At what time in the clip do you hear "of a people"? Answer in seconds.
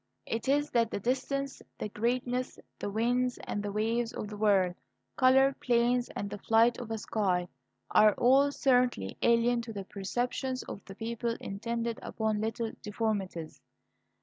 10.63-11.35